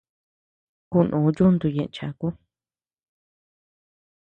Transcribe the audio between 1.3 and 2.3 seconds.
yuntu ñëʼe chaku.